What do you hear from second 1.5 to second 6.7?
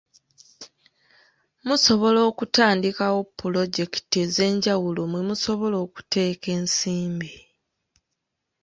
Musobola okutandikawo Pulojekiti ez'enjawulo mwe musobola okuteeka